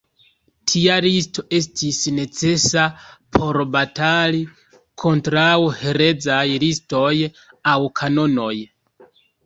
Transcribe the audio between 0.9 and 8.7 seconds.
listo estis necesa por batali kontraŭ herezaj listoj aŭ kanonoj.